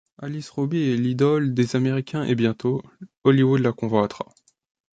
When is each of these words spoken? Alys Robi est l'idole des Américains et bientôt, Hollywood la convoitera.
Alys 0.17 0.49
Robi 0.49 0.79
est 0.79 0.97
l'idole 0.97 1.53
des 1.53 1.75
Américains 1.75 2.23
et 2.23 2.33
bientôt, 2.33 2.81
Hollywood 3.23 3.61
la 3.61 3.71
convoitera. 3.71 4.33